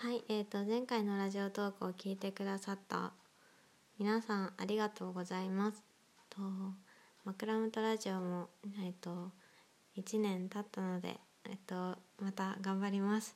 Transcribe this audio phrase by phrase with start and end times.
[0.00, 3.10] はい、えー、と前回のラジオトークを聞いてくださった
[3.98, 5.82] 皆さんありがとうございます。
[6.30, 6.38] と
[7.24, 8.48] 枕元ラムトラジオも
[8.80, 9.32] えっ、と
[9.96, 11.16] 1年経ったので
[11.50, 13.34] えっ、とまた頑張ります。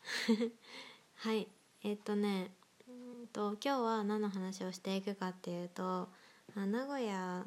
[1.16, 1.48] はい、
[1.82, 2.52] えっ、とね、
[2.86, 6.10] うんと今日は何の話をしていくかっていうと、
[6.56, 7.46] あ名古屋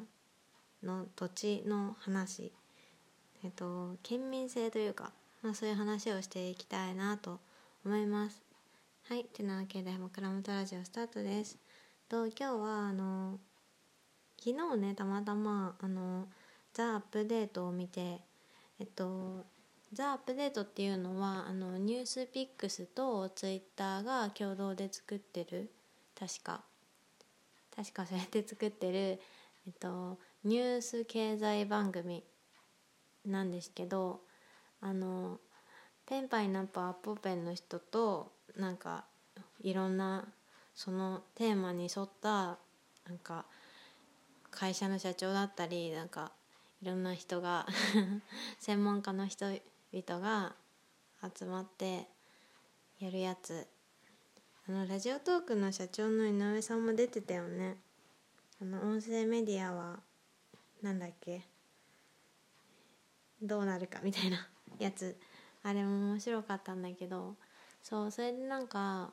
[0.82, 2.52] の土地の話、
[3.44, 7.53] えっ、と県民性というか、まあそういう話をしていきたいなと思います。
[7.84, 8.42] 思います
[9.08, 11.58] はい、てなわけで枕元ラジオスタートです。
[12.08, 13.38] と今日はあの
[14.42, 16.26] 昨日ねたまたまあの
[16.72, 18.22] ザ・アップデートを見て
[18.80, 19.44] えっと
[19.92, 25.70] ザ・アップデートっていうのはあのニュースピックスとツイッターが共同で作ってる
[26.18, 26.62] 確か
[27.76, 29.18] 確かそうやって作ってるえ
[29.68, 32.24] っとニュース経済番組
[33.26, 34.20] なんですけど
[34.80, 35.40] あの
[36.06, 39.04] ペンパイナッパアッポペンの人となんか
[39.62, 40.24] いろんな
[40.74, 42.58] そのテーマに沿った
[43.08, 43.46] なんか
[44.50, 46.32] 会社の社長だったりなんか
[46.82, 47.66] いろんな人が
[48.60, 50.54] 専門家の人々が
[51.36, 52.06] 集まって
[52.98, 53.66] やるやつ。
[54.68, 57.78] あのラジオトークの社長の井上さんも出てたよね。
[58.60, 60.00] あの音声メディアは
[60.82, 61.46] なんだっけ
[63.42, 65.18] どうなるかみたいなやつ。
[65.64, 67.34] あれも面白かったんだけど
[67.82, 69.10] そうそれでなんか、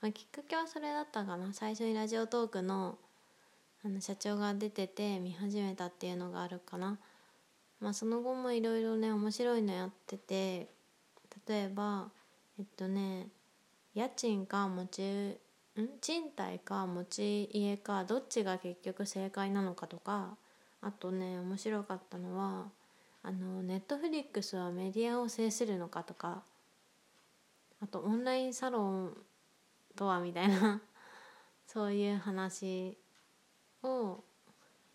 [0.00, 1.52] まあ、きっかけはそれだったかな。
[1.52, 2.96] 最初にラジオトークの
[3.84, 6.98] あの社長が出てて見始めたっていうのがあるかな、
[7.78, 10.68] まあ、その後もいろいろね面白いのやってて
[11.46, 12.08] 例えば
[12.58, 13.28] えっとね
[13.94, 15.38] 家賃か持ちん？
[16.00, 20.36] 賃貸か持ち家かどっちが結局正解なのかとか
[20.80, 22.64] あとね面白かったのは
[23.26, 26.44] あのネットフリックスはメディアを制するのかとか
[27.82, 29.16] あとオンラインサロン
[29.96, 30.80] とはみたいな
[31.66, 32.96] そういう話
[33.82, 34.22] を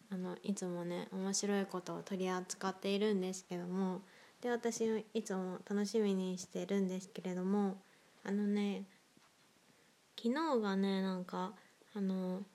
[0.10, 4.02] あのいつもね面白いことを取り扱っているんですけども
[4.40, 7.82] で私いつも楽しみにしてるんですけれども
[8.24, 8.86] あのね
[10.18, 11.54] 昨日がねなんか
[11.94, 12.46] あの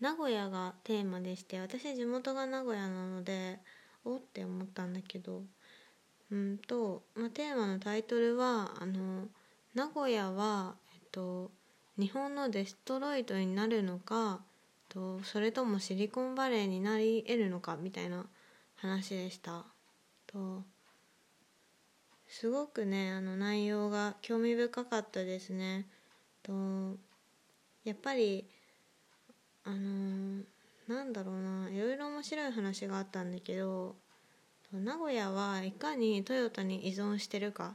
[0.00, 3.58] 名古屋がテーマでして私地元が名古屋なので
[4.06, 5.42] おって思ったんだけど
[6.30, 9.26] うんと、まあ、テーマのタイトルはあの
[9.74, 11.50] 名古屋は、えっと、
[11.98, 14.40] 日本のデストロイトになるのか
[14.88, 18.24] とそれともシリコンバレーになり得るのかみたいな
[18.76, 19.64] 話でした。
[20.26, 20.62] と
[22.28, 25.86] すごくねあの内容が興味深かったですね。
[26.42, 26.52] と
[27.84, 28.44] やっぱり
[29.64, 30.55] あのー
[30.88, 33.96] なんだろうないろいろ面白い話があったんだけど
[34.72, 37.74] 名古屋はいかにトヨタに依存してるか、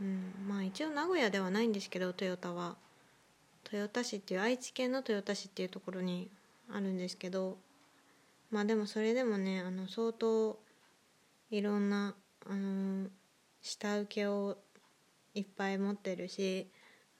[0.00, 2.76] うん、まあ一応名古屋ではないんですけどトヨタは。
[3.70, 6.30] 豊田市っていう愛知県の豊田市っていうところに
[6.72, 7.58] あるんですけど
[8.50, 10.58] まあでもそれでもねあの相当
[11.50, 12.14] いろんな、
[12.46, 13.08] あの
[13.62, 14.58] 下請けを
[15.34, 16.66] いっぱい持ってるし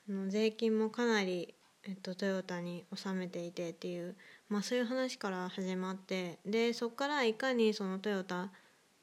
[0.08, 1.54] あの税金もかなり
[1.88, 4.14] えっと、トヨタに納めていてっていう、
[4.50, 8.50] まあ、そういう話から始まってでそこからいかにそのトヨタ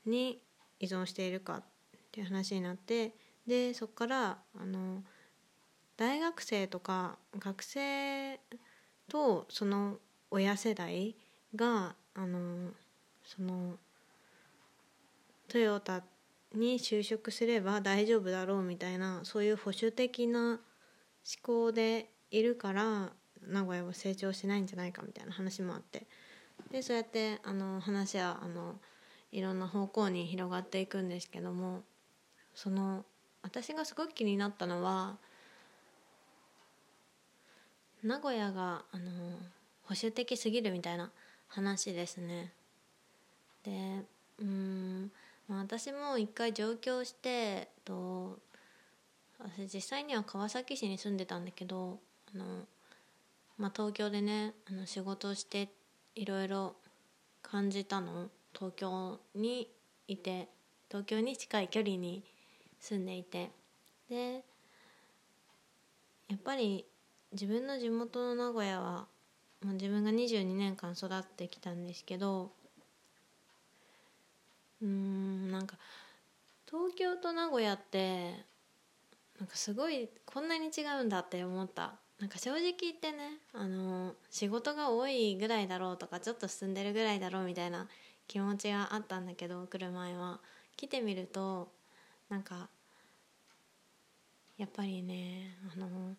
[0.06, 0.40] に
[0.79, 1.63] 依存しているかっ
[2.12, 3.13] ていう話になって
[3.47, 5.01] でそこからあの
[5.97, 8.40] 大学生とか学生
[9.09, 9.96] とその
[10.29, 11.16] 親世代
[11.56, 12.69] があの
[13.23, 13.78] その
[15.47, 16.03] トヨタ
[16.53, 20.59] に就職すれば大丈夫だろうみたいなそういう保守的な思
[21.41, 23.12] 考でいるから
[23.47, 26.06] 名古屋は成長しないんじゃないかみたいな話もあって
[26.72, 28.75] でそうやってあの話はあの
[29.31, 31.84] いろんな方向に広がっていくんですけども
[32.53, 33.06] その
[33.41, 35.18] 私がすごく気になったのは
[38.03, 39.12] 名古屋があの
[39.84, 41.12] 保守的すぎるみたいな
[41.47, 42.52] 話ですね。
[43.63, 44.03] で
[44.40, 45.12] うん
[45.47, 48.40] まあ、私も一回上京してと
[49.40, 51.99] 私実際には川崎市に住んでたんだけど
[52.34, 52.46] あの、
[53.58, 55.70] まあ、東京でねあの仕事をして
[56.16, 56.76] いろいろ
[57.42, 58.30] 感じたの。
[58.58, 59.70] 東京に
[60.08, 60.48] いて
[60.88, 62.24] 東京に近い距離に
[62.80, 63.52] 住んでいて。
[64.10, 64.44] で
[66.30, 66.86] やっぱり
[67.32, 69.08] 自分の地元の名古屋は、
[69.62, 72.52] まあ、自分が22年間育ってきたんですけど
[74.82, 75.78] うんなんか
[76.70, 78.46] 東京と名古屋って
[79.40, 81.96] なんかすごいこんなに違うんだって思った。
[82.20, 87.88] なんか正直言ってねあの仕事が多いぐらいだろうとかちょっと進んでるぐらいだろうみたいな
[88.28, 90.40] 気持ちがあったんだけど来る前は。
[90.78, 91.72] 来てみると
[92.29, 92.70] なんか
[94.58, 96.16] やっぱりねあの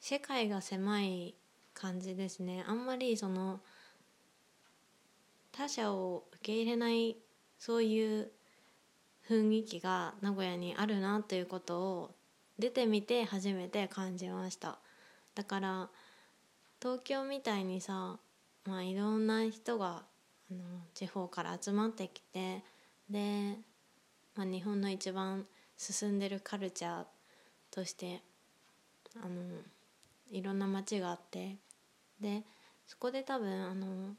[0.00, 1.34] 世界が狭い
[1.74, 2.64] 感じですね。
[2.66, 3.60] あんまりその
[5.52, 7.16] 他者を受け入れない
[7.58, 8.30] そういう
[9.28, 12.14] 雰囲気が名古屋にあるなということを
[12.58, 14.78] 出てみて初めて感じました。
[15.40, 15.88] だから
[16.82, 18.18] 東京みたいにさ、
[18.66, 20.02] まあ、いろんな人が
[20.50, 20.60] あの
[20.92, 22.62] 地方から集まってきて
[23.08, 23.56] で、
[24.36, 25.46] まあ、日本の一番
[25.78, 27.04] 進んでるカルチャー
[27.70, 28.20] として
[29.16, 29.40] あの
[30.30, 31.56] いろんな街があって
[32.20, 32.42] で
[32.86, 34.10] そこで多分あの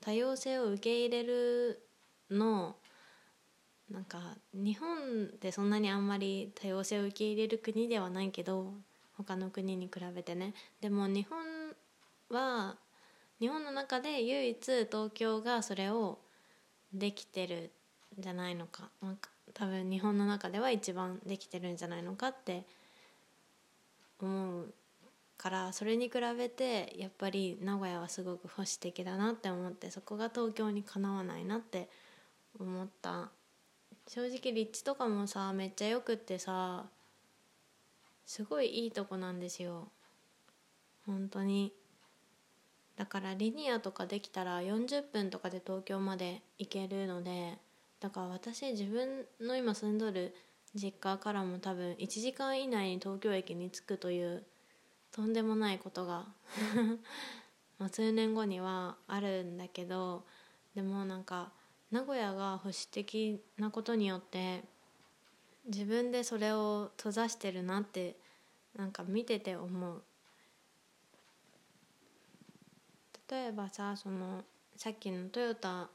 [0.00, 1.82] 多様性を受け入れる
[2.30, 2.76] の
[3.90, 4.20] なんか
[4.54, 8.74] 日本でそんなにあんまり多様性を受け入れる国ではないけど
[9.18, 10.54] 他の国に比べてね。
[10.80, 11.38] でも日本
[12.30, 12.76] は
[13.40, 16.18] 日本の中で唯一東京がそれを
[16.92, 17.70] できてる
[18.18, 22.64] んじゃないのか、まあ、多分日本の中では一番できてるんじゃないのかって
[24.20, 24.72] 思う
[25.36, 31.88] からそれに比べてやっぱり名古屋はすごく保守的だなって思ってそこが東京にかなわないなって
[32.58, 33.30] 思った。
[34.08, 36.86] 正直立地とかもさめっちゃよくってさ
[38.28, 39.88] すごいいいとこなんですよ。
[41.06, 41.72] 本当に。
[42.94, 47.56] だからリニアとかできたら40分とかで東京まで行けるので
[48.00, 50.34] だから私自分の今住んどる
[50.74, 54.44] 実家からも多分1時間以内に東京駅に着くという
[55.12, 56.26] とんでもないことが
[57.78, 60.26] ま数年後にはあるんだけど
[60.74, 61.52] でもなんか
[61.90, 64.64] 名古屋が保守的なことによって
[65.68, 68.16] 自分でそれを閉ざしてるなって
[68.76, 70.02] なんか見てて思う。
[73.30, 74.42] 例えばさその
[74.76, 75.90] さっきのトヨタ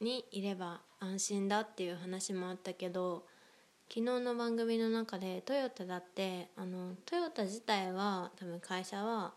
[0.00, 3.26] にいれば安心だっていう話もあったけど
[3.88, 9.32] 昨日の番組の中でトヨタだってあのトヨタ自体は多分会社は、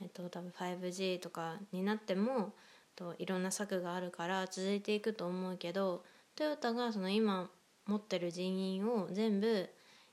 [0.00, 2.52] えっと、多分 5G とかになっても
[2.94, 6.04] といろんな策があるから続いていくと思うけど
[6.36, 7.50] トヨタがその今
[7.88, 9.68] 持ってる人員を全部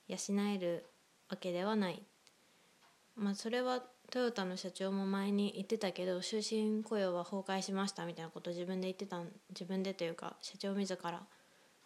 [0.07, 0.17] 養
[0.53, 0.85] える
[1.29, 2.01] わけではない。
[3.15, 11.21] まあ、それはトヨタの社長も前に言ってたけど終身雇用は崩壊しましたみたいなこと自分で言ってた自分でというか社長自ら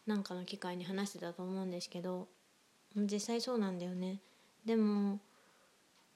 [0.06, 2.27] なんかの機会に話してたと思うんですけど
[2.95, 4.19] 実際そうなんだよね
[4.65, 5.19] でも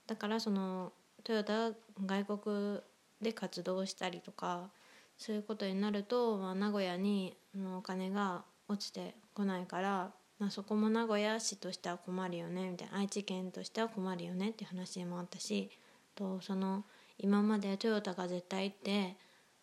[0.08, 0.92] だからその
[1.24, 1.72] トヨタ
[2.06, 2.80] 外国
[3.22, 4.70] で活動したりとか
[5.18, 7.38] そういうことになると、まあ、名古屋に
[7.78, 15.70] お金が落ちてこないから、まあ、そこも名古屋市としては困るよねみたいな愛知県としては困るよねっていう話もあったし
[16.16, 16.84] とその
[17.18, 19.16] 今までトヨタが絶対って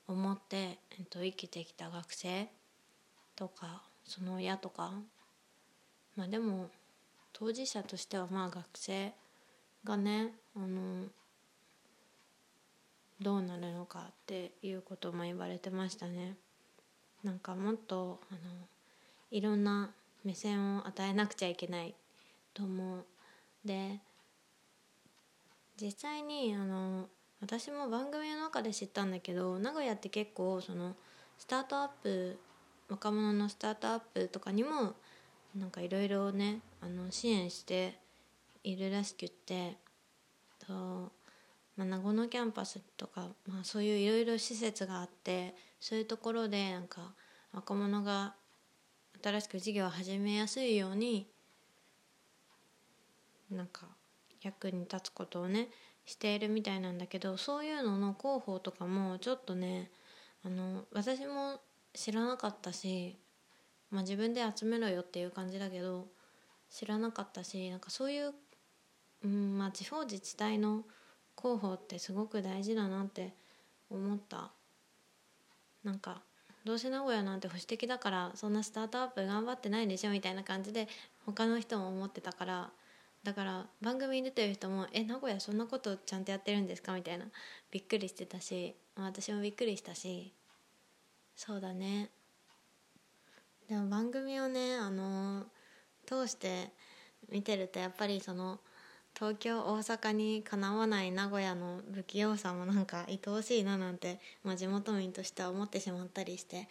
[0.07, 2.49] 思って、えっと、生きてきた学生
[3.37, 4.93] とかその親とか
[6.17, 6.69] まあでも
[7.33, 9.13] 当事者としてはまあ学生
[9.85, 11.05] がねあの
[13.21, 16.37] どうなるのかっていうことも言われてましたね。
[17.23, 18.41] なんかもっとあの
[19.31, 19.91] いろんな
[20.25, 21.95] 目線を与えなくちゃいけない
[22.53, 23.05] と思う。
[23.65, 24.01] で
[25.81, 27.09] 実際にあの
[27.41, 30.95] 私も番組の中で知ったんだけど名古屋って結構その
[31.39, 32.39] スタートアップ
[32.89, 34.95] 若者のスタートアップとかにも
[35.57, 37.99] なんかいろいろねあの支援して
[38.63, 39.77] いるらしくって
[40.67, 41.13] と、
[41.77, 47.15] まあ、名護のキャンパスとか、まあ、そういういろいろ施設があってそういうところでなんか
[47.53, 48.35] 若者が
[49.23, 51.27] 新しく事業を始めやすいように
[53.51, 53.87] なんか
[54.43, 55.69] 役に立つことをね
[56.05, 59.91] しているみたいなんだけどそういうのの広報とかもちょっとね
[60.45, 61.61] あの私も
[61.93, 63.17] 知らなかったし、
[63.91, 66.07] まあ、自分で集めろよっていう感じだけど
[66.71, 68.33] 知らなかったしなんかそういう、
[69.25, 70.85] うんまあ、地方自治体の
[71.37, 73.35] 広報ってすごく大事だなって
[73.91, 74.53] 思った。
[75.83, 76.23] なんか
[76.65, 80.89] どうせ名古屋なんて保守的だからそんなスタートアップ頑張ってないでしょみたいな感じで
[81.25, 82.71] 他の人も思ってたから
[83.23, 87.27] だから番組に出てる人も「え名古屋そんなことちゃんとやってるんですか?」みたいな
[87.71, 90.33] びっくりしてたし私もびっくりしたし
[91.37, 92.11] そうだね
[93.69, 95.47] でも番組をねあの
[96.07, 96.73] 通して
[97.29, 98.61] 見てるとやっぱりその
[99.21, 106.67] 東京大阪にかなわない名古屋の不器用さもなんか愛おしいななんて、まあ、地元民としては思ってしまったりして。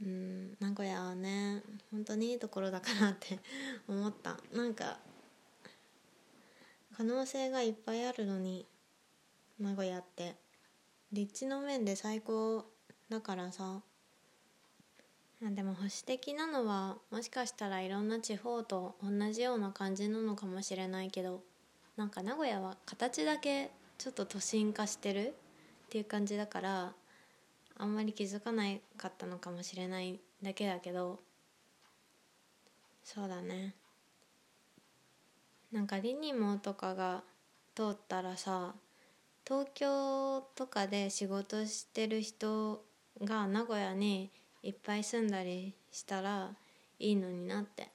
[0.00, 3.40] うん名古屋はね本当にいいところだからって
[3.88, 4.36] 思った。
[4.52, 4.98] なんか
[6.94, 8.66] 可能性がいっぱいあるのに
[9.58, 10.36] 名古屋って。
[11.10, 12.66] 立地の面で最高
[13.08, 13.80] だからさ。
[15.40, 21.42] でも保守的なのはもしかしたらいろんな地方と同じような感じなのかもしれないけど
[21.96, 25.32] なんか名古屋は形だけちょっと都心化してるっ
[25.90, 26.92] ていう感じだから
[27.76, 31.20] あんまり気づかないかったのかもしれないだけだけど
[33.04, 33.74] そうだね。
[35.72, 37.22] なんかリニモとかが
[37.74, 38.74] 通ったらさ
[39.46, 42.82] 東京とかで仕事してる人
[43.22, 44.30] が名古屋に
[44.62, 46.50] いっぱい住んだりしたら
[46.98, 47.90] いいのになって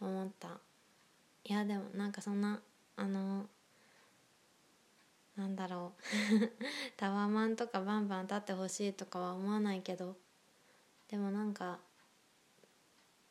[0.00, 0.48] 思った。
[1.44, 2.60] いやでもなんかそんな
[2.96, 3.46] あの
[5.36, 6.50] なんだろう。
[6.96, 10.16] タワマンとかバンバン立ってほしいとかは思わないけど
[11.08, 11.78] でもなんか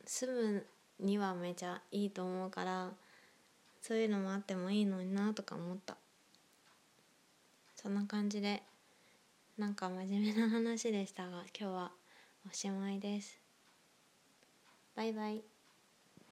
[0.05, 0.67] 住む
[0.99, 2.91] にはめちゃいいと思うから
[3.81, 5.97] そういうのもあってもいいのになとか思った。
[7.75, 8.61] そんな感じで
[9.57, 12.00] なんか真面目な話でしたが今日は。
[12.49, 13.39] おしまいです。
[14.95, 15.50] バイバイ。